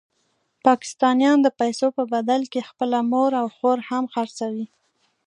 [0.65, 4.65] پاکستانیان د پیسو په بدل کې خپله مور او خور هم خرڅوي.